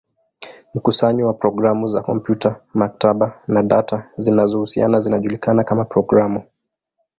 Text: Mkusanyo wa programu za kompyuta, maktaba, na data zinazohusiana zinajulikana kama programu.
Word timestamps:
Mkusanyo 0.73 1.27
wa 1.27 1.33
programu 1.33 1.87
za 1.87 2.01
kompyuta, 2.01 2.59
maktaba, 2.73 3.39
na 3.47 3.63
data 3.63 4.09
zinazohusiana 4.15 4.99
zinajulikana 4.99 5.63
kama 5.63 5.85
programu. 5.85 6.43